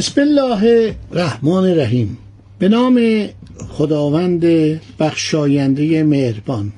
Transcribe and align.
بسم 0.00 0.20
الله 0.20 0.94
الرحمن 1.12 1.52
الرحیم. 1.52 2.18
به 2.58 2.68
نام 2.68 3.26
خداوند 3.68 4.44
بخشاینده 4.98 6.02
مهربان. 6.02 6.72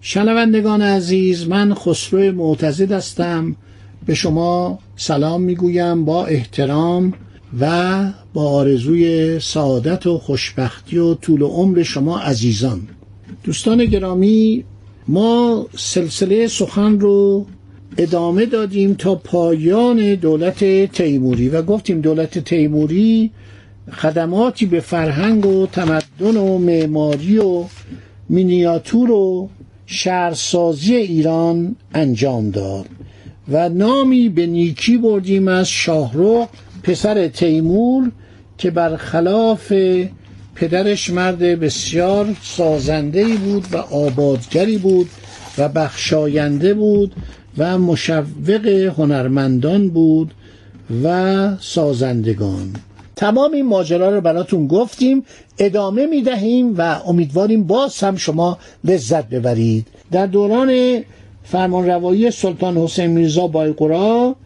شنوندگان 0.00 0.82
عزیز 0.82 1.48
من 1.48 1.74
خسرو 1.74 2.32
معتزد 2.32 2.92
هستم. 2.92 3.56
به 4.06 4.14
شما 4.14 4.78
سلام 4.96 5.42
می‌گویم 5.42 6.04
با 6.04 6.26
احترام 6.26 7.14
و 7.60 8.04
با 8.34 8.48
آرزوی 8.50 9.40
سعادت 9.40 10.06
و 10.06 10.18
خوشبختی 10.18 10.98
و 10.98 11.14
طول 11.14 11.42
عمر 11.42 11.82
شما 11.82 12.18
عزیزان. 12.18 12.80
دوستان 13.44 13.84
گرامی 13.84 14.64
ما 15.08 15.66
سلسله 15.76 16.46
سخن 16.48 17.00
رو 17.00 17.46
ادامه 17.98 18.46
دادیم 18.46 18.94
تا 18.94 19.14
پایان 19.14 20.14
دولت 20.14 20.92
تیموری 20.92 21.48
و 21.48 21.62
گفتیم 21.62 22.00
دولت 22.00 22.38
تیموری 22.38 23.30
خدماتی 23.92 24.66
به 24.66 24.80
فرهنگ 24.80 25.46
و 25.46 25.66
تمدن 25.66 26.36
و 26.36 26.58
معماری 26.58 27.38
و 27.38 27.64
مینیاتور 28.28 29.10
و 29.10 29.48
شهرسازی 29.86 30.94
ایران 30.96 31.76
انجام 31.94 32.50
داد 32.50 32.86
و 33.48 33.68
نامی 33.68 34.28
به 34.28 34.46
نیکی 34.46 34.98
بردیم 34.98 35.48
از 35.48 35.68
شاهرخ 35.68 36.48
پسر 36.82 37.28
تیمور 37.28 38.10
که 38.58 38.70
برخلاف 38.70 39.72
پدرش 40.54 41.10
مرد 41.10 41.38
بسیار 41.38 42.36
سازنده 42.42 43.24
بود 43.24 43.66
و 43.72 43.76
آبادگری 43.76 44.78
بود 44.78 45.08
و 45.58 45.68
بخشاینده 45.68 46.74
بود 46.74 47.12
و 47.58 47.78
مشوق 47.78 48.66
هنرمندان 48.98 49.88
بود 49.88 50.34
و 51.04 51.56
سازندگان. 51.60 52.72
تمام 53.16 53.52
این 53.52 53.66
ماجرا 53.66 54.10
رو 54.10 54.20
براتون 54.20 54.66
گفتیم 54.66 55.24
ادامه 55.58 56.06
می‌دهیم 56.06 56.74
و 56.78 57.00
امیدواریم 57.06 57.64
باز 57.64 58.00
هم 58.00 58.16
شما 58.16 58.58
لذت 58.84 59.28
ببرید. 59.28 59.86
در 60.10 60.26
دوران 60.26 61.02
فرمانروایی 61.44 62.30
سلطان 62.30 62.76
حسین 62.76 63.06
میرزا 63.06 63.46
بایقرا 63.46 64.36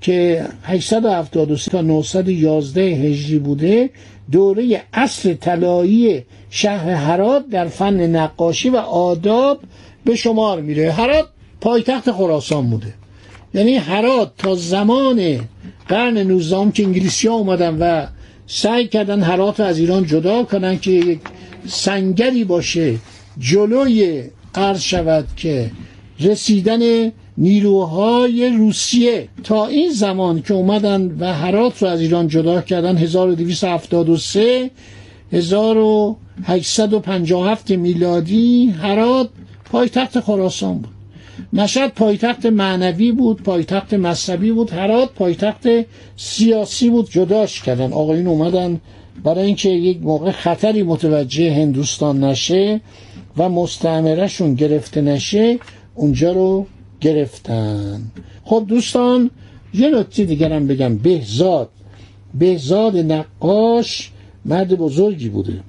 که 0.00 0.44
873 0.62 1.70
تا 1.70 1.80
911 1.82 2.82
هجری 2.82 3.38
بوده 3.38 3.90
دوره 4.32 4.82
اصل 4.92 5.34
طلایی 5.34 6.24
شهر 6.50 6.90
هرات 6.90 7.48
در 7.48 7.68
فن 7.68 8.16
نقاشی 8.16 8.70
و 8.70 8.76
آداب 8.76 9.60
به 10.06 10.16
شمار 10.16 10.60
میره. 10.60 10.92
هرات 10.92 11.26
پایتخت 11.60 12.12
خراسان 12.12 12.70
بوده. 12.70 12.94
یعنی 13.54 13.74
هرات 13.76 14.32
تا 14.38 14.54
زمان 14.54 15.40
قرن 15.88 16.18
19 16.18 16.72
که 16.72 16.84
انگلیسی 16.84 17.28
ها 17.28 17.34
اومدن 17.34 17.78
و 17.80 18.06
سعی 18.46 18.88
کردن 18.88 19.22
هرات 19.22 19.60
رو 19.60 19.66
از 19.66 19.78
ایران 19.78 20.06
جدا 20.06 20.44
کنن 20.44 20.78
که 20.78 20.90
یک 20.90 21.20
سنگری 21.66 22.44
باشه 22.44 22.94
جلوی 23.38 24.22
عرض 24.54 24.80
شود 24.80 25.26
که 25.36 25.70
رسیدن 26.20 27.12
نیروهای 27.38 28.50
روسیه 28.50 29.28
تا 29.44 29.66
این 29.66 29.90
زمان 29.90 30.42
که 30.42 30.54
اومدن 30.54 31.16
و 31.20 31.34
هرات 31.34 31.82
رو 31.82 31.88
از 31.88 32.00
ایران 32.00 32.28
جدا 32.28 32.60
کردن 32.60 32.96
1273 32.96 34.70
1857 35.32 37.70
میلادی 37.70 38.74
هرات 38.82 39.28
پایتخت 39.70 40.20
خراسان 40.20 40.78
بود. 40.78 40.94
مشهد 41.52 41.92
پایتخت 41.94 42.46
معنوی 42.46 43.12
بود 43.12 43.42
پایتخت 43.42 43.94
مذهبی 43.94 44.52
بود. 44.52 44.70
هرات 44.70 45.12
پایتخت 45.12 45.68
سیاسی 46.16 46.90
بود 46.90 47.10
جداش 47.10 47.62
کردن. 47.62 47.92
آقایون 47.92 48.26
اومدن 48.26 48.80
برای 49.24 49.46
اینکه 49.46 49.68
یک 49.68 50.02
موقع 50.02 50.30
خطری 50.30 50.82
متوجه 50.82 51.54
هندوستان 51.54 52.24
نشه 52.24 52.80
و 53.36 53.48
مستعمرهشون 53.48 54.54
گرفته 54.54 55.00
نشه 55.00 55.58
اونجا 55.94 56.32
رو 56.32 56.66
گرفتن. 57.00 58.02
خب 58.44 58.64
دوستان 58.68 59.30
یه 59.74 59.90
نکته 59.90 60.24
دیگرم 60.24 60.66
بگم. 60.66 60.98
بهزاد. 60.98 61.68
بهزاد 62.34 62.96
نقاش 62.96 64.10
مرد 64.44 64.76
بزرگی 64.76 65.28
بوده. 65.28 65.60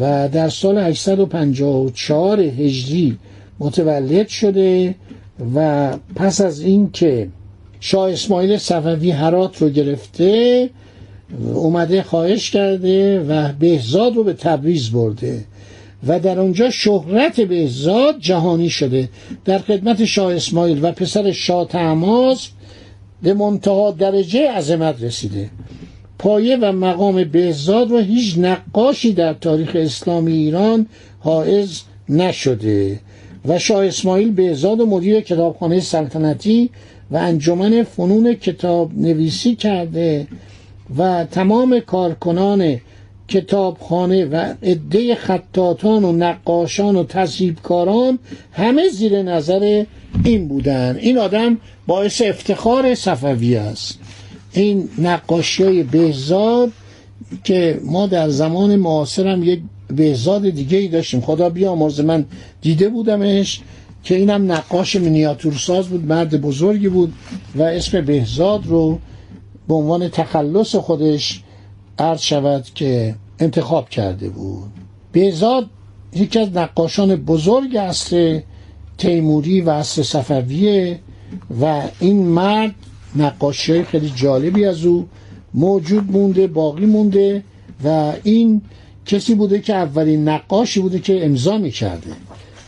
و 0.00 0.28
در 0.28 0.48
سال 0.48 0.78
854 0.78 2.40
هجری 2.40 3.18
متولد 3.58 4.28
شده 4.28 4.94
و 5.54 5.90
پس 6.14 6.40
از 6.40 6.60
اینکه 6.60 7.28
شاه 7.80 8.12
اسماعیل 8.12 8.56
صفوی 8.56 9.10
هرات 9.10 9.62
رو 9.62 9.68
گرفته 9.68 10.70
اومده 11.54 12.02
خواهش 12.02 12.50
کرده 12.50 13.20
و 13.20 13.52
بهزاد 13.52 14.16
رو 14.16 14.24
به 14.24 14.32
تبریز 14.32 14.90
برده 14.90 15.44
و 16.06 16.20
در 16.20 16.40
اونجا 16.40 16.70
شهرت 16.70 17.40
بهزاد 17.40 18.18
جهانی 18.18 18.70
شده. 18.70 19.08
در 19.44 19.58
خدمت 19.58 20.04
شاه 20.04 20.34
اسماعیل 20.34 20.84
و 20.84 20.92
پسر 20.92 21.32
شاه 21.32 21.68
تماز 21.68 22.46
به 23.22 23.34
منتها 23.34 23.90
درجه 23.90 24.50
عظمت 24.50 25.02
رسیده. 25.02 25.50
پایه 26.18 26.56
و 26.56 26.72
مقام 26.72 27.24
بهزاد 27.24 27.90
رو 27.90 27.98
هیچ 27.98 28.38
نقاشی 28.38 29.12
در 29.12 29.32
تاریخ 29.34 29.70
اسلامی 29.74 30.32
ایران 30.32 30.86
حائز 31.20 31.80
نشده 32.08 33.00
و 33.48 33.58
شاه 33.58 33.86
اسماعیل 33.86 34.32
بهزاد 34.32 34.80
و 34.80 34.86
مدیر 34.86 35.20
کتابخانه 35.20 35.80
سلطنتی 35.80 36.70
و 37.10 37.16
انجمن 37.16 37.82
فنون 37.82 38.34
کتاب 38.34 38.90
نویسی 38.94 39.54
کرده 39.54 40.26
و 40.98 41.24
تمام 41.24 41.80
کارکنان 41.80 42.80
کتابخانه 43.28 44.24
و 44.24 44.54
عده 44.62 45.14
خطاطان 45.14 46.04
و 46.04 46.12
نقاشان 46.12 46.96
و 46.96 47.04
تصیبکاران 47.04 48.18
همه 48.52 48.88
زیر 48.88 49.22
نظر 49.22 49.84
این 50.24 50.48
بودن. 50.48 50.96
این 51.00 51.18
آدم 51.18 51.58
باعث 51.86 52.22
افتخار 52.22 52.94
صفوی 52.94 53.56
است. 53.56 53.98
این 54.60 54.88
نقاشی 54.98 55.64
های 55.64 55.82
بهزاد 55.82 56.72
که 57.44 57.80
ما 57.84 58.06
در 58.06 58.28
زمان 58.28 58.76
معاصرم 58.76 59.42
یک 59.42 59.60
بهزاد 59.96 60.50
دیگه 60.50 60.78
ای 60.78 60.88
داشتیم. 60.88 61.20
خدا 61.20 61.48
بیامرز 61.50 62.00
من 62.00 62.24
دیده 62.60 62.88
بودمش 62.88 63.60
که 64.02 64.16
اینم 64.16 64.52
نقاش 64.52 64.96
مینیاتورساز 64.96 65.88
بود 65.88 66.04
مرد 66.04 66.40
بزرگی 66.40 66.88
بود 66.88 67.12
و 67.56 67.62
اسم 67.62 68.00
بهزاد 68.00 68.66
رو 68.66 68.98
به 69.68 69.74
عنوان 69.74 70.08
تخلص 70.08 70.74
خودش 70.74 71.42
عرض 71.98 72.20
شود 72.20 72.64
که 72.74 73.14
انتخاب 73.38 73.88
کرده 73.88 74.28
بود. 74.28 74.70
بهزاد 75.12 75.66
یکی 76.14 76.38
از 76.38 76.48
نقاشان 76.54 77.16
بزرگ 77.16 77.76
اصر 77.76 78.42
تیموری 78.98 79.60
و 79.60 79.70
اصر 79.70 80.02
صفویه 80.02 80.98
و 81.60 81.82
این 82.00 82.26
مرد 82.26 82.74
نقاشی 83.18 83.82
خیلی 83.84 84.12
جالبی 84.16 84.64
از 84.64 84.84
او 84.84 85.06
موجود 85.54 86.12
مونده 86.12 86.46
باقی 86.46 86.86
مونده 86.86 87.42
و 87.84 88.12
این 88.22 88.62
کسی 89.06 89.34
بوده 89.34 89.60
که 89.60 89.74
اولین 89.74 90.28
نقاشی 90.28 90.80
بوده 90.80 90.98
که 90.98 91.26
امضا 91.26 91.58
می‌کرده. 91.58 92.10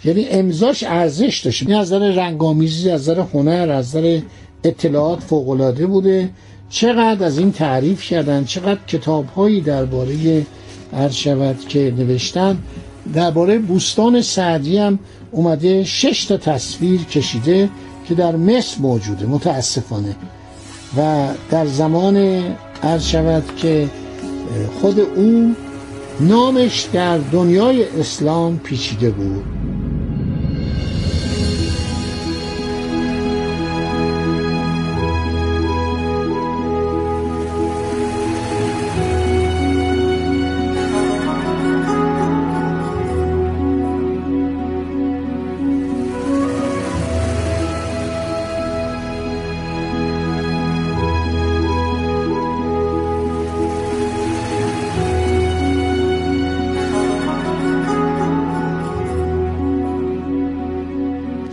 یعنی 0.04 0.26
امضاش 0.28 0.84
ارزش 0.86 1.40
داشته 1.44 1.66
یعنی 1.66 1.80
از 1.80 1.92
نظر 1.92 2.12
رنگامیزی 2.12 2.90
از 2.90 3.00
نظر 3.00 3.20
هنر 3.20 3.70
از 3.70 3.96
نظر 3.96 4.20
اطلاعات 4.64 5.20
فوقالعاده 5.20 5.86
بوده. 5.86 6.30
چقدر 6.70 7.24
از 7.26 7.38
این 7.38 7.52
تعریف 7.52 8.02
کردن 8.02 8.44
چقدر 8.44 8.80
کتاب 8.86 9.26
هایی 9.26 9.60
درباره 9.60 10.46
هر 10.92 11.08
شود 11.08 11.68
که 11.68 11.94
نوشتن. 11.96 12.58
درباره 13.14 13.58
بوستان 13.58 14.22
سعدی 14.22 14.78
هم 14.78 14.98
اومده 15.30 15.84
شش 15.84 16.24
تا 16.24 16.36
تصویر 16.36 17.04
کشیده 17.04 17.68
که 18.08 18.14
در 18.14 18.36
مصر 18.36 18.80
موجوده 18.80 19.26
متاسفانه. 19.26 20.16
و 20.96 21.28
در 21.50 21.66
زمان 21.66 22.16
عرض 22.82 23.04
شود 23.04 23.56
که 23.56 23.88
خود 24.80 25.00
اون 25.00 25.56
نامش 26.20 26.88
در 26.92 27.18
دنیای 27.18 27.84
اسلام 28.00 28.58
پیچیده 28.58 29.10
بود. 29.10 29.44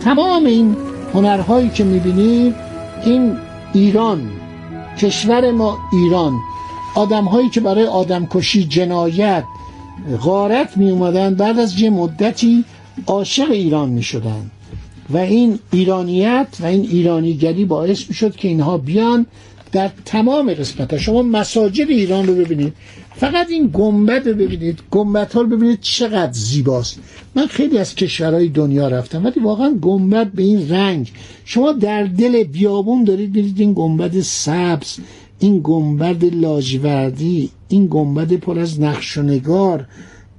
تمام 0.06 0.44
این 0.44 0.76
هنرهایی 1.14 1.68
که 1.68 1.84
می‌بینید 1.84 2.54
این 3.04 3.36
ایران 3.72 4.30
کشور 4.98 5.50
ما 5.50 5.78
ایران 5.92 6.32
آدمهایی 6.94 7.48
که 7.48 7.60
برای 7.60 7.86
آدمکشی 7.86 8.64
جنایت 8.64 9.44
غارت 10.22 10.76
می 10.76 10.90
اومدن 10.90 11.34
بعد 11.34 11.58
از 11.58 11.80
یه 11.80 11.90
مدتی 11.90 12.64
عاشق 13.06 13.50
ایران 13.50 13.88
می 13.88 14.02
شدن 14.02 14.50
و 15.10 15.16
این 15.16 15.58
ایرانیت 15.72 16.48
و 16.60 16.66
این 16.66 16.82
ایرانیگری 16.82 17.64
باعث 17.64 18.04
می 18.08 18.36
که 18.36 18.48
اینها 18.48 18.78
بیان 18.78 19.26
در 19.72 19.90
تمام 20.04 20.54
قسمت 20.54 20.92
ها 20.92 20.98
شما 20.98 21.22
مساجد 21.22 21.90
ایران 21.90 22.26
رو 22.26 22.34
ببینید. 22.34 22.72
فقط 23.16 23.50
این 23.50 23.70
گنبد 23.72 24.28
رو 24.28 24.34
ببینید. 24.34 24.78
گنبد 24.90 25.32
ها 25.32 25.40
رو 25.40 25.46
ببینید 25.46 25.80
چقدر 25.80 26.32
زیباست. 26.32 26.98
من 27.34 27.46
خیلی 27.46 27.78
از 27.78 27.94
کشورهای 27.94 28.48
دنیا 28.48 28.88
رفتم 28.88 29.24
ولی 29.24 29.40
واقعا 29.40 29.70
گنبد 29.70 30.32
به 30.32 30.42
این 30.42 30.70
رنگ. 30.70 31.12
شما 31.44 31.72
در 31.72 32.04
دل 32.04 32.42
بیابون 32.42 33.04
دارید 33.04 33.30
ببینید 33.32 33.60
این 33.60 33.72
گنبد 33.72 34.20
سبز 34.20 34.96
این 35.38 35.60
گنبد 35.64 36.34
لاجوردی 36.34 37.50
این 37.68 37.88
گنبد 37.90 38.32
پر 38.32 38.58
از 38.58 38.80
نقش 38.80 39.16
و 39.16 39.22
نگار. 39.22 39.86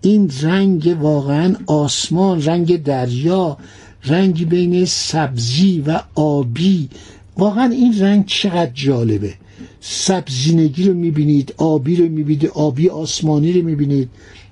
این 0.01 0.31
رنگ 0.41 0.97
واقعا 1.01 1.55
آسمان 1.67 2.45
رنگ 2.45 2.83
دریا 2.83 3.57
رنگی 4.05 4.45
بین 4.45 4.85
سبزی 4.85 5.83
و 5.87 6.01
آبی. 6.15 6.89
واقعا 7.37 7.71
این 7.71 7.99
رنگ 7.99 8.25
چقدر 8.25 8.71
جالبه. 8.73 9.33
سبزینگی 9.79 10.83
رو 10.83 10.93
می‌بینید 10.93 11.53
آبی 11.57 11.95
رو 11.95 12.09
می‌بینید 12.09 12.45
آبی 12.47 12.89
آسمانی 12.89 13.53
رو 13.53 13.65
می‌بینید. 13.65 14.09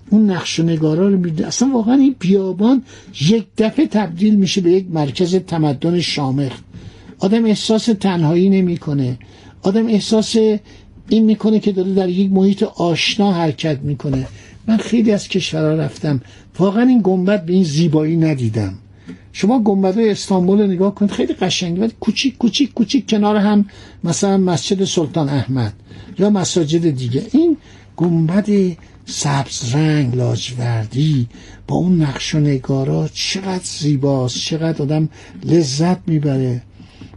اون 0.10 0.32
نقش 0.32 0.60
و 0.60 0.64
نگارا 0.64 1.08
رو 1.08 1.16
می‌بینید. 1.16 1.44
اصلا 1.44 1.70
واقعا 1.74 1.96
این 1.96 2.16
بیابان 2.20 2.84
یک 3.30 3.46
دفعه 3.58 3.88
تبدیل 3.88 4.36
میشه 4.36 4.62
به 4.62 4.72
یک 4.72 4.86
مرکز 4.90 5.36
تمدن 5.36 6.00
شامخ. 6.00 6.52
آدم 7.20 7.46
احساس 7.46 7.86
تنهایی 7.86 8.50
نمی‌کنه. 8.50 9.18
آدم 9.62 9.88
احساس 9.88 10.36
این 11.10 11.26
می‌کنه 11.26 11.60
که 11.60 11.72
داره 11.72 11.94
در 11.94 12.10
یک 12.10 12.32
محیط 12.32 12.64
آشنا 12.64 13.32
حرکت 13.32 13.80
می‌کنه. 13.80 14.28
من 14.68 14.78
خیلی 14.78 15.12
از 15.12 15.28
کشورها 15.28 15.74
رفتم. 15.74 16.22
واقعا 16.60 16.84
این 16.84 17.02
گنبد 17.04 17.46
به 17.46 17.54
این 17.54 17.64
زیبایی 17.64 18.18
ندیدم. 18.18 18.74
شما 19.34 19.60
گنبدهای 19.60 20.10
استانبول 20.10 20.62
رو 20.62 20.68
نگاه 20.68 20.96
کنید 20.96 21.12
خیلی 21.12 21.34
قشنگه 21.34 21.82
ولی 21.82 21.94
کوچیک 22.00 22.38
کوچیک 22.38 22.74
کوچیک 22.74 23.10
کنار 23.10 23.36
هم 23.36 23.66
مثلا 24.04 24.38
مسجد 24.38 24.84
سلطان 24.84 25.30
احمد 25.30 25.74
یا 26.20 26.30
مساجد 26.30 26.90
دیگه. 26.90 27.26
این 27.32 27.58
گنبد 27.98 28.50
سبز 29.06 29.76
رنگ 29.76 30.16
لاجوردی 30.16 31.28
با 31.68 31.76
اون 31.76 32.02
نقش 32.02 32.36
و 32.36 32.40
نگارا 32.40 33.10
چقدر 33.14 33.64
زیباست 33.64 34.38
چقدر 34.38 34.82
آدم 34.82 35.10
لذت 35.44 35.98
می‌بره. 36.08 36.62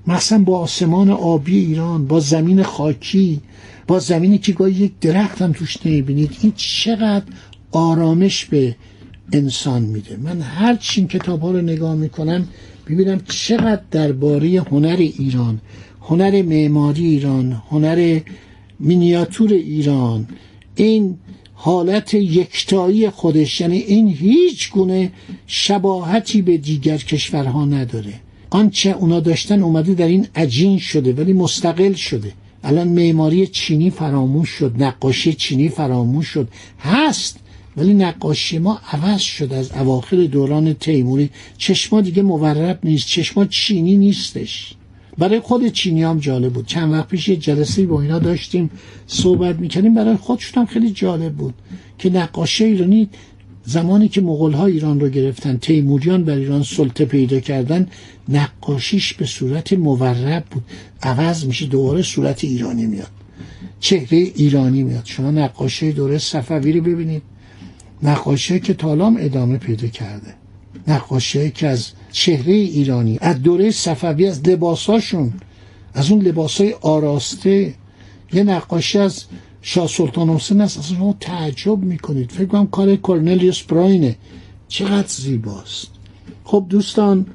مثلا 0.07 0.39
با 0.39 0.59
آسمان 0.59 1.11
آبی 1.11 1.59
ایران 1.59 2.07
با 2.07 2.21
زمین 2.21 2.63
خاکی 2.63 3.41
با 3.87 3.99
زمینی 3.99 4.39
که 4.39 4.53
گاهی 4.53 4.73
یک 4.73 4.93
درخت 5.01 5.43
هم 5.43 5.53
توش 5.53 5.87
نمی‌بینید. 5.87 6.37
این 6.41 6.53
چقدر 6.57 7.25
آرامش 7.73 8.45
به 8.45 8.77
انسان 9.33 9.83
میده. 9.83 10.17
من 10.17 10.41
هر 10.41 10.77
چین 10.77 11.09
کتاب 11.09 11.41
ها 11.41 11.51
رو 11.51 11.63
نگاه 11.63 11.95
می‌کنم 11.95 12.49
ببینم 12.87 13.21
چقدر 13.29 13.83
درباره 13.91 14.61
هنر 14.61 14.97
ایران 14.99 15.61
هنر 16.03 16.43
معماری 16.43 17.07
ایران 17.07 17.63
هنر 17.71 18.21
مینیاتور 18.81 19.53
ایران 19.53 20.29
این 20.75 21.19
حالت 21.55 22.15
یکتایی 22.15 23.11
خودش 23.11 23.61
یعنی 23.61 23.77
این 23.77 24.09
هیچ 24.09 24.71
گونه 24.71 25.13
شباهتی 25.47 26.43
به 26.43 26.57
دیگر 26.57 26.97
کشورها 26.97 27.65
نداره. 27.65 28.13
آنچه 28.51 28.91
اونا 28.91 29.21
داشتن 29.21 29.63
اومده 29.63 29.95
در 29.95 30.07
این 30.07 30.27
عجین 30.35 30.79
شده 30.79 31.13
ولی 31.13 31.33
مستقل 31.33 31.93
شده. 31.93 32.33
الان 32.65 32.89
معماری 32.89 33.47
چینی 33.47 33.91
فراموش 33.91 34.49
شد 34.49 34.83
نقاشی 34.83 35.33
چینی 35.33 35.69
فراموش 35.69 36.27
شد. 36.27 36.49
هست. 36.81 37.39
ولی 37.79 37.95
نقاشی 37.95 38.59
ما 38.59 38.81
عوض 38.93 39.21
شد 39.21 39.53
از 39.53 39.73
اواخر 39.73 40.17
دوران 40.17 40.73
تیموری. 40.73 41.31
چشما 41.59 42.01
دیگه 42.01 42.23
مورب 42.23 42.79
نیست 42.85 43.07
چشما 43.07 43.45
چینی 43.45 43.97
نیستش. 43.97 44.75
برای 45.19 45.41
خود 45.41 45.69
چینی 45.69 46.03
هم 46.03 46.19
جالب 46.19 46.53
بود. 46.53 46.67
چند 46.67 46.93
وقت 46.93 47.09
پیش 47.09 47.29
یه 47.29 47.37
جلسه 47.37 47.87
با 47.87 48.03
اینا 48.03 48.19
داشتیم 48.19 48.71
صحبت 49.07 49.59
می‌کنیم 49.59 49.95
برای 49.95 50.17
خودشون 50.17 50.63
هم 50.63 50.67
خیلی 50.67 50.91
جالب 50.91 51.33
بود 51.33 51.55
که 51.99 52.11
نقاشی 52.11 52.65
ایرانی 52.65 53.09
زمانی 53.65 54.09
که 54.09 54.21
مغول 54.21 54.53
ها 54.53 54.67
ایران 54.67 55.01
رو 55.01 55.09
گرفتن 55.09 55.57
تیموریان 55.57 56.25
بر 56.25 56.35
ایران 56.35 56.63
سلطه 56.63 57.05
پیدا 57.05 57.41
کردن 57.41 57.89
نقاشیش 58.29 59.15
به 59.15 59.27
صورت 59.27 59.73
مورب 59.73 60.45
بود. 60.51 60.63
عوض 61.03 61.45
میشه 61.45 61.67
دوباره 61.67 62.03
صورت 62.03 62.45
ایرانی 62.45 62.87
میاد. 62.87 63.11
چهره 63.81 64.19
ایرانی 64.19 64.83
میاد. 64.83 65.05
شما 65.05 65.31
نقاشی 65.31 65.93
دوره 65.93 66.19
صفوی 66.19 66.73
رو 66.73 66.81
ببینید. 66.81 67.23
نقاشی 68.03 68.61
که 68.61 68.75
تالام 68.75 69.17
ادامه 69.21 69.59
پیدا 69.59 69.89
کرده. 69.89 70.35
نقاشی 70.89 71.51
که 71.51 71.67
از 71.67 71.89
چهره 72.13 72.53
ایرانی 72.53 73.19
از 73.21 73.43
دوره 73.43 73.71
صفوی 73.71 74.27
از 74.27 74.49
لباساشون 74.49 75.33
از 75.95 76.11
اون 76.11 76.23
لباسای 76.23 76.73
آراسته. 76.73 77.75
یه 78.33 78.43
نقاشی 78.43 78.99
از 78.99 79.25
شاه 79.63 79.87
سلطان 79.87 80.29
حسین 80.29 80.61
است. 80.61 80.79
اصلا 80.79 80.97
شما 80.97 81.15
تعجب 81.21 81.79
می‌کنید. 81.79 82.31
فکر 82.31 82.47
کنم 82.47 82.67
کار 82.67 82.97
کورنلیوس 82.97 83.63
براینه. 83.63 84.17
چقدر 84.69 85.09
زیباست. 85.09 85.89
خب 86.45 86.67
دوستان 86.69 87.27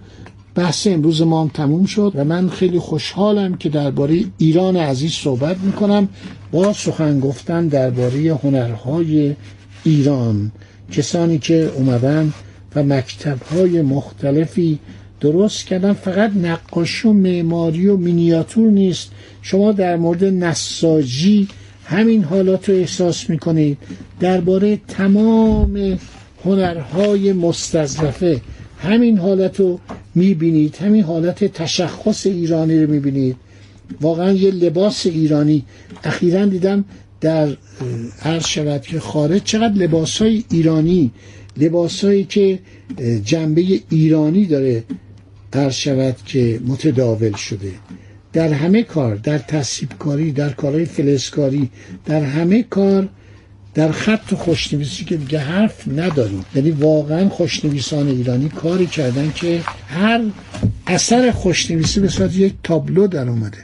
بحث 0.56 0.88
امروز 0.88 1.22
ما 1.22 1.42
هم 1.42 1.48
تموم 1.48 1.86
شد 1.86 2.12
و 2.16 2.24
من 2.24 2.50
خیلی 2.50 2.80
خوشحالم 2.80 3.56
که 3.56 3.70
درباره 3.70 4.24
ایران 4.38 4.78
عزیز 4.78 5.12
صحبت 5.12 5.58
می‌کنم. 5.58 6.10
با 6.52 6.74
سخن 6.74 7.20
گفتن 7.20 7.68
درباره 7.68 8.40
هنرهای 8.44 9.36
ایران. 9.84 10.52
کسانی 10.92 11.38
که 11.38 11.72
اومدن 11.76 12.34
و 12.76 12.84
مکتبهای 12.84 13.82
مختلفی 13.82 14.80
درست 15.22 15.66
کردن 15.66 15.94
فقط 15.94 16.32
نقاشی 16.36 17.08
و 17.08 17.14
معماری 17.14 17.88
و 17.88 17.98
مینیاتور 17.98 18.72
نیست. 18.72 19.12
شما 19.42 19.72
در 19.72 19.96
مورد 19.96 20.24
نساجی 20.24 21.48
همین 21.86 22.24
حالات 22.24 22.70
رو 22.70 22.76
احساس 22.76 23.30
می‌کنید. 23.30 23.78
درباره 24.20 24.80
تمام 24.88 26.00
هنرهای 26.46 27.34
مستظرفه 27.34 28.42
همین 28.80 29.18
حالت 29.18 29.60
رو 29.60 29.80
می‌بینید. 30.16 30.76
همین 30.76 31.04
حالت 31.04 31.44
تشخص 31.44 32.26
ایرانی 32.26 32.84
رو 32.84 32.92
می‌بینید. 32.92 33.36
واقعا 34.02 34.32
یه 34.32 34.52
لباس 34.52 35.06
ایرانی. 35.06 35.66
اخیرا 36.04 36.46
دیدم 36.46 36.86
در 37.24 37.58
عرض 38.22 38.46
شود 38.46 38.82
که 38.82 39.00
خارج 39.00 39.44
چقدر 39.44 39.74
لباس 39.74 40.22
های 40.22 40.44
ایرانی 40.52 41.12
لباس 41.58 42.04
هایی 42.06 42.24
که 42.24 42.60
جنبه 43.26 43.82
ایرانی 43.90 44.46
داره 44.46 44.84
عرض 45.54 45.74
شود 45.74 46.16
که 46.26 46.60
متداول 46.68 47.36
شده. 47.36 47.72
در 48.34 48.54
همه 48.54 48.84
کار 48.84 49.16
در 49.16 49.38
تصیب 49.38 49.90
کاری 50.00 50.32
در 50.32 50.50
کارهای 50.50 50.86
فلزکاری 50.86 51.70
در 52.06 52.22
همه 52.22 52.64
کار 52.64 53.10
در 53.74 53.92
خط 53.92 54.34
خوشنویسی 54.34 55.06
که 55.06 55.18
دیگه 55.18 55.40
حرف 55.40 55.88
نداریم. 55.88 56.46
یعنی 56.56 56.72
واقعا 56.72 57.30
خوشنویسان 57.30 58.08
ایرانی 58.08 58.50
کاری 58.50 58.86
کردن 58.86 59.32
که 59.36 59.62
هر 59.88 60.22
اثر 60.88 61.32
خوشنویسی 61.32 62.00
به 62.00 62.08
صورت 62.08 62.36
یک 62.36 62.54
تابلو 62.64 63.08
در 63.08 63.30
اومده. 63.30 63.58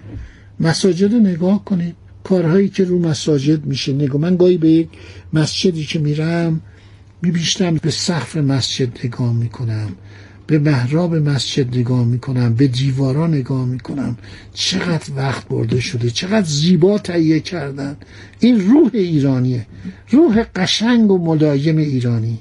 مساجد 0.60 1.14
رو 1.14 1.20
نگاه 1.20 1.66
کنید. 1.66 1.96
کارهایی 2.24 2.70
که 2.70 2.84
رو 2.84 3.00
مساجد 3.00 3.66
میشه. 3.66 3.94
نگاه 3.94 4.22
من 4.22 4.36
گاهی 4.36 4.58
به 4.58 4.70
یک 4.70 4.90
مسجدی 5.34 5.86
که 5.86 6.00
میرم 6.00 6.62
میبیشتم 7.22 7.76
به 7.76 7.92
سقف 7.92 8.38
مسجد 8.38 9.06
نگاه 9.06 9.34
می‌کنم. 9.34 9.90
به 10.48 10.60
محراب 10.60 11.16
مسجد 11.16 11.78
نگاه 11.78 12.06
می‌کنم. 12.06 12.54
به 12.54 12.68
دیوارا 12.68 13.28
نگاه 13.28 13.66
می‌کنم. 13.66 14.18
چقدر 14.54 15.14
وقت 15.16 15.48
برده 15.48 15.80
شده. 15.80 16.10
چقدر 16.10 16.46
زیبا 16.46 16.98
تهیه 16.98 17.40
کردن. 17.40 17.98
این 18.40 18.70
روح 18.70 18.90
ایرانیه. 18.94 19.66
روح 20.12 20.44
قشنگ 20.56 21.12
و 21.12 21.18
ملایم 21.18 21.78
ایرانی. 21.78 22.40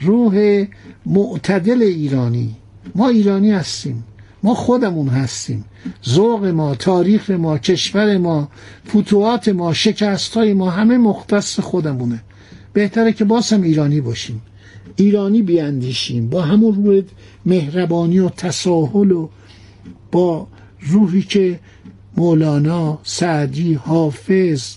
روح 0.00 0.64
معتدل 1.06 1.82
ایرانی. 1.82 2.56
ما 2.94 3.08
ایرانی 3.08 3.50
هستیم. 3.50 4.04
ما 4.42 4.54
خودمون 4.54 5.08
هستیم. 5.08 5.64
ذوق 6.08 6.44
ما 6.44 6.74
تاریخ 6.74 7.30
ما 7.30 7.58
کشور 7.58 8.18
ما 8.18 8.48
فتوحات 8.88 9.48
ما 9.48 9.72
شکست 9.72 10.34
های 10.34 10.54
ما 10.54 10.70
همه 10.70 10.98
مختص 10.98 11.60
خودمونه. 11.60 12.22
بهتره 12.72 13.12
که 13.12 13.24
باز 13.24 13.52
ایرانی 13.52 14.00
باشیم. 14.00 14.42
ایرانی 14.96 15.42
بیاندیشیم. 15.42 16.28
با 16.28 16.42
همون 16.42 16.84
روح 16.84 17.02
مهربانی 17.46 18.18
و 18.18 18.28
تساهل 18.28 19.10
و 19.10 19.28
با 20.12 20.46
روحی 20.80 21.22
که 21.22 21.60
مولانا 22.16 22.98
سعدی 23.02 23.74
حافظ 23.74 24.76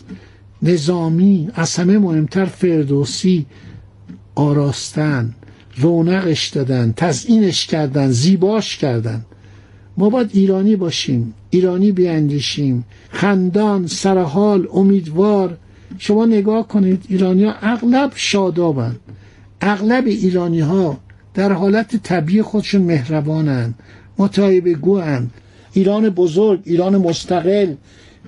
نظامی 0.62 1.50
از 1.56 1.76
همه 1.76 1.98
مهمتر 1.98 2.46
فردوسی 2.46 3.46
آراستن 4.36 5.34
رونقش 5.78 6.48
دادن 6.48 6.94
تزئینش 6.98 7.68
کردن 7.68 8.12
زیباش 8.12 8.78
کردن. 8.78 9.26
ما 9.98 10.10
باید 10.10 10.30
ایرانی 10.34 10.76
باشیم 10.76 11.34
ایرانی 11.50 11.92
بیاندیشیم. 11.92 12.86
خندان 13.10 13.88
سرحال 13.88 14.68
امیدوار. 14.74 15.58
شما 15.98 16.26
نگاه 16.26 16.68
کنید 16.68 17.06
ایرانی 17.10 17.44
ها 17.44 17.54
اغلب 17.62 18.12
شادابن. 18.16 18.96
اغلب 19.62 20.08
ایرانی 20.08 20.60
ها 20.60 20.98
در 21.34 21.52
حالت 21.52 21.96
طبیعی 21.96 22.42
خودشون 22.42 22.82
مهربانن 22.82 23.74
متعایب 24.18 24.68
گوهن. 24.68 25.28
ایران 25.74 26.10
بزرگ 26.10 26.60
ایران 26.64 26.98
مستقل 26.98 27.74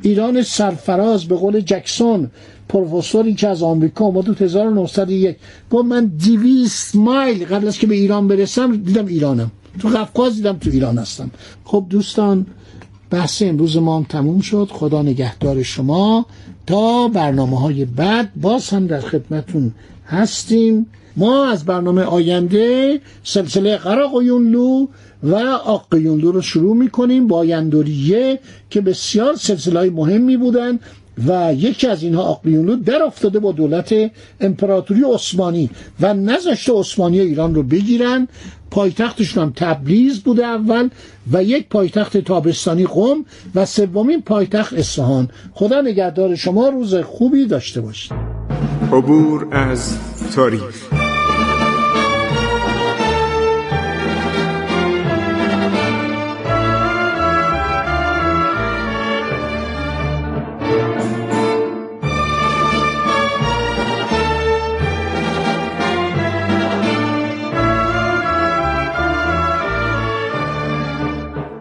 ایران 0.01 0.41
سرفراز. 0.41 1.25
به 1.25 1.35
قول 1.35 1.59
جکسون 1.59 2.31
پروفسوری 2.69 3.33
که 3.33 3.47
از 3.47 3.63
آمریکا 3.63 4.05
اومد 4.05 4.25
تو 4.25 4.43
1901 4.43 5.35
گفت 5.71 5.85
من 5.85 6.05
200 6.05 6.95
مایل 6.95 7.45
قبل 7.45 7.67
از 7.67 7.77
که 7.77 7.87
به 7.87 7.95
ایران 7.95 8.27
برسم 8.27 8.75
دیدم 8.75 9.05
ایرانم. 9.05 9.51
تو 9.79 9.87
قفقاز 9.87 10.35
دیدم 10.35 10.57
تو 10.57 10.69
ایران 10.69 10.97
هستم. 10.97 11.31
خب 11.63 11.85
دوستان 11.89 12.45
بحث 13.09 13.41
امروز 13.41 13.77
ما 13.77 13.97
هم 13.97 14.03
تموم 14.03 14.41
شد. 14.41 14.69
خدا 14.71 15.01
نگهدار 15.01 15.63
شما. 15.63 16.25
تا 16.67 17.07
برنامه 17.07 17.59
های 17.59 17.85
بعد 17.85 18.31
باز 18.35 18.69
هم 18.69 18.87
در 18.87 19.01
خدمتون 19.01 19.71
هستیم. 20.07 20.85
ما 21.17 21.45
از 21.45 21.65
برنامه 21.65 22.01
آینده 22.01 22.99
سلسله 23.23 23.77
قرق 23.77 24.13
و 24.13 24.23
یونلو 24.23 24.87
و 25.23 25.35
آق 25.65 25.93
یونلو 25.93 26.31
رو 26.31 26.41
شروع 26.41 26.75
می‌کنیم 26.75 27.27
با 27.27 27.45
یندوریه 27.45 28.39
که 28.69 28.81
بسیار 28.81 29.35
سلسله 29.35 29.79
های 29.79 29.89
مهمی 29.89 30.37
بودن. 30.37 30.79
و 31.27 31.53
یکی 31.53 31.87
از 31.87 32.03
اینها 32.03 32.23
آقلیونلو 32.23 32.75
در 32.75 33.03
افتاده 33.03 33.39
با 33.39 33.51
دولت 33.51 34.11
امپراتوری 34.41 35.03
عثمانی 35.13 35.69
و 35.99 36.13
نذاشته 36.13 36.73
عثمانی 36.73 37.19
ایران 37.19 37.55
رو 37.55 37.63
بگیرن. 37.63 38.27
پایتختشون 38.71 39.43
هم 39.43 39.53
تبریز 39.55 40.19
بوده 40.19 40.45
اول 40.45 40.89
و 41.31 41.43
یک 41.43 41.69
پایتخت 41.69 42.17
تابستانی 42.17 42.85
قم 42.85 43.25
و 43.55 43.65
سومین 43.65 44.21
پایتخت 44.21 44.73
اصفهان. 44.73 45.29
خدا 45.51 45.81
نگهدار 45.81 46.35
شما 46.35 46.69
روز 46.69 46.95
خوبی 46.95 47.45
داشته 47.45 47.81
باشید. 47.81 48.13
عبور 48.91 49.47
از 49.51 49.97
تاریخ. 50.35 50.94